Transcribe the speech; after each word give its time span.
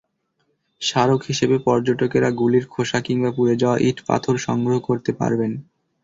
স্মারক 0.81 1.21
হিসেবে 1.23 1.55
পর্যটকেরা 1.59 2.29
গুলির 2.31 2.65
খোসা 2.67 2.99
কিংবা 3.01 3.29
পুড়ে 3.31 3.55
যাওয়া 3.55 3.77
ইট-পাথর 3.81 4.35
সংগ্রহ 4.47 4.77
করতে 4.79 5.11
পারবেন। 5.13 5.51